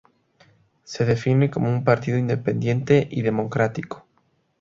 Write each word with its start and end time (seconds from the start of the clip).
Se 0.83 1.05
define 1.05 1.51
como 1.51 1.69
un 1.69 1.83
partido 1.83 2.17
independiente 2.17 3.07
y 3.11 3.21
democrático. 3.21 4.07